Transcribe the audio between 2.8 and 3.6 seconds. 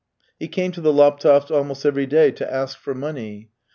money.